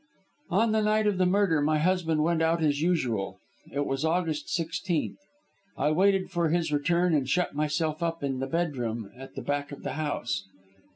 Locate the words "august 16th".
4.03-5.17